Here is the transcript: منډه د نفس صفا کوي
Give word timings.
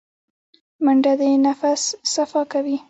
منډه 0.83 1.13
د 1.19 1.21
نفس 1.45 1.81
صفا 2.13 2.41
کوي 2.51 2.77